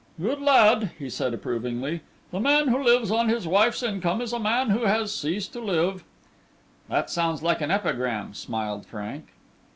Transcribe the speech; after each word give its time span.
"Good 0.19 0.41
lad," 0.41 0.93
he 0.97 1.11
said, 1.11 1.31
approvingly; 1.31 2.01
"the 2.31 2.39
man 2.39 2.69
who 2.69 2.83
lives 2.83 3.11
on 3.11 3.29
his 3.29 3.45
wife's 3.47 3.83
income 3.83 4.19
is 4.19 4.33
a 4.33 4.39
man 4.39 4.71
who 4.71 4.85
has 4.85 5.13
ceased 5.13 5.53
to 5.53 5.59
live." 5.59 6.03
"That 6.89 7.11
sounds 7.11 7.43
like 7.43 7.61
an 7.61 7.69
epigram," 7.69 8.33
smiled 8.33 8.87
Frank. 8.87 9.27